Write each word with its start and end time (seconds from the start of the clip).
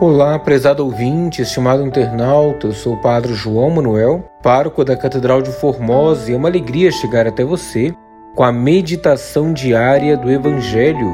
Olá, 0.00 0.38
prezado 0.38 0.84
ouvinte, 0.84 1.42
estimado 1.42 1.84
internauta, 1.84 2.68
eu 2.68 2.72
sou 2.72 2.94
o 2.94 3.00
Padre 3.00 3.34
João 3.34 3.68
Manuel, 3.68 4.24
pároco 4.40 4.84
da 4.84 4.96
Catedral 4.96 5.42
de 5.42 5.50
Formosa, 5.50 6.30
e 6.30 6.34
é 6.34 6.36
uma 6.36 6.48
alegria 6.48 6.92
chegar 6.92 7.26
até 7.26 7.44
você 7.44 7.92
com 8.36 8.44
a 8.44 8.52
meditação 8.52 9.52
diária 9.52 10.16
do 10.16 10.30
Evangelho. 10.30 11.12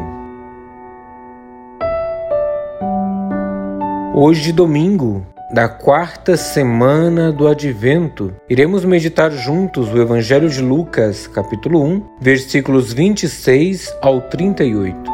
Hoje, 4.15 4.53
domingo, 4.53 5.27
da 5.51 5.67
quarta 5.67 6.37
semana 6.37 7.33
do 7.33 7.49
Advento, 7.49 8.35
iremos 8.51 8.85
meditar 8.85 9.33
juntos 9.33 9.91
o 9.95 9.99
Evangelho 9.99 10.51
de 10.51 10.61
Lucas, 10.61 11.27
capítulo 11.27 11.83
1, 11.83 12.03
versículos 12.21 12.93
26 12.93 13.97
ao 14.03 14.21
38. 14.21 15.14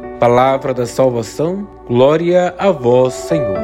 Palavra 0.21 0.71
da 0.71 0.85
salvação, 0.85 1.67
glória 1.87 2.53
a 2.59 2.69
vós, 2.69 3.11
Senhor. 3.11 3.57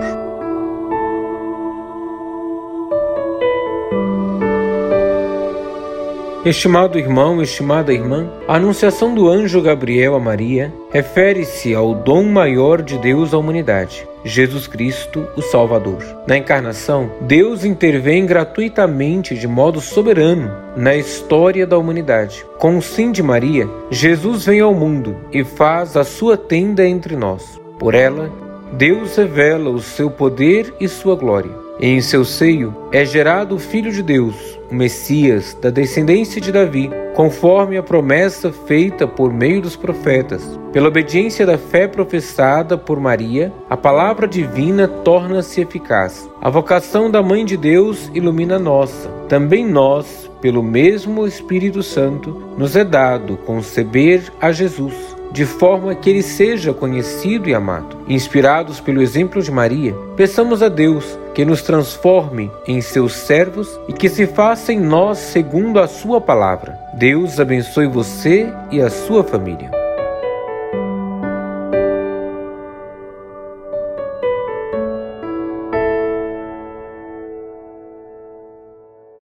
Estimado 6.44 6.98
irmão, 6.98 7.44
estimada 7.44 7.94
irmã, 7.94 8.28
a 8.48 8.56
anunciação 8.56 9.14
do 9.14 9.30
anjo 9.30 9.62
Gabriel 9.62 10.16
a 10.16 10.20
Maria 10.20 10.74
refere-se 10.90 11.76
ao 11.76 11.94
dom 11.94 12.24
maior 12.24 12.82
de 12.82 12.98
Deus 12.98 13.36
à 13.36 13.38
humanidade, 13.38 14.08
Jesus 14.24 14.68
Cristo, 14.68 15.28
o 15.36 15.42
Salvador. 15.42 16.04
Na 16.28 16.38
encarnação, 16.38 17.12
Deus 17.22 17.64
intervém 17.64 18.26
gratuitamente 18.26 19.36
de 19.36 19.48
modo 19.48 19.80
soberano 19.80 20.52
na 20.76 20.96
história 20.96 21.66
da 21.66 21.78
humanidade. 21.78 22.46
Com 22.58 22.78
o 22.78 22.82
sim 22.82 23.12
de 23.12 23.24
Maria, 23.24 23.70
Jesus 23.90 24.46
vem 24.46 24.60
ao 24.60 24.74
mundo 24.74 25.16
e 25.32 25.44
faz 25.44 25.96
a 25.96 26.04
sua 26.04 26.38
tenda 26.38 26.88
entre 26.88 27.16
nós. 27.16 27.60
Por 27.80 27.94
ela, 27.94 28.32
Deus 28.74 29.16
revela 29.16 29.70
o 29.70 29.80
seu 29.80 30.10
poder 30.10 30.74
e 30.80 30.88
sua 30.88 31.16
glória. 31.16 31.52
Em 31.80 32.02
seu 32.02 32.26
seio 32.26 32.76
é 32.92 33.06
gerado 33.06 33.56
o 33.56 33.60
Filho 33.60 33.92
de 33.92 34.02
Deus, 34.02 34.36
o 34.70 34.76
Messias, 34.76 35.56
da 35.62 35.70
descendência 35.70 36.42
de 36.42 36.52
Davi, 36.52 36.90
conforme 37.18 37.76
a 37.76 37.82
promessa 37.82 38.52
feita 38.52 39.08
por 39.08 39.34
meio 39.34 39.60
dos 39.60 39.76
profetas. 39.76 40.60
Pela 40.72 40.88
obediência 40.88 41.48
da 41.48 41.58
fé 41.58 41.88
professada 41.88 42.78
por 42.78 43.00
Maria, 43.00 43.52
a 43.68 43.76
palavra 43.76 44.28
divina 44.28 44.88
torna-se 44.88 45.60
eficaz. 45.60 46.30
A 46.40 46.48
vocação 46.52 47.10
da 47.10 47.24
Mãe 47.24 47.44
de 47.44 47.58
Deus 47.58 48.12
ilumina 48.14 48.60
nossa. 48.60 49.10
Também 49.28 49.66
nós, 49.66 50.30
pelo 50.40 50.62
mesmo 50.62 51.26
Espírito 51.26 51.82
Santo, 51.82 52.40
nos 52.56 52.76
é 52.76 52.84
dado 52.84 53.36
conceber 53.38 54.32
a 54.40 54.52
Jesus 54.52 54.94
de 55.32 55.44
forma 55.44 55.96
que 55.96 56.12
ele 56.12 56.22
seja 56.22 56.72
conhecido 56.72 57.50
e 57.50 57.56
amado. 57.56 57.98
Inspirados 58.08 58.80
pelo 58.80 59.02
exemplo 59.02 59.42
de 59.42 59.52
Maria, 59.52 59.96
peçamos 60.16 60.62
a 60.62 60.70
Deus 60.70 61.18
que 61.38 61.46
nos 61.46 61.62
transforme 61.62 62.52
em 62.68 62.82
seus 62.82 63.14
servos 63.14 63.80
e 63.88 63.94
que 63.94 64.10
se 64.10 64.26
faça 64.26 64.74
em 64.74 64.80
nós 64.80 65.20
segundo 65.20 65.80
a 65.80 65.88
sua 65.88 66.20
palavra. 66.20 66.80
Deus 66.96 67.40
abençoe 67.40 67.86
você 67.86 68.52
e 68.72 68.82
a 68.82 68.90
sua 68.90 69.24
família. 69.24 69.77